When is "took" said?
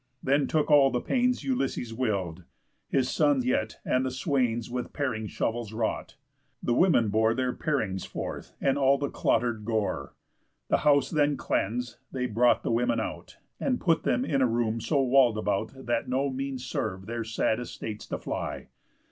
0.47-0.71